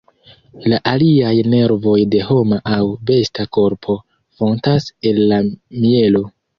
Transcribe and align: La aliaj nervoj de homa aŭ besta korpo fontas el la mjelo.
La 0.71 0.79
aliaj 0.91 1.33
nervoj 1.55 1.99
de 2.17 2.23
homa 2.31 2.59
aŭ 2.79 2.81
besta 3.13 3.49
korpo 3.61 4.01
fontas 4.43 4.93
el 5.13 5.25
la 5.33 5.43
mjelo. 5.49 6.29